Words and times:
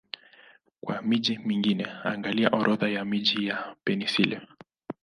Kwa 0.83 1.01
miji 1.01 1.37
mingine, 1.45 1.87
angalia 2.03 2.49
Orodha 2.49 2.89
ya 2.89 3.05
miji 3.05 3.47
ya 3.47 3.75
Pennsylvania. 3.83 4.47